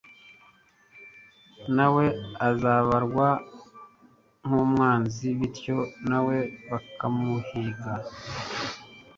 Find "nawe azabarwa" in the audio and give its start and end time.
1.75-3.27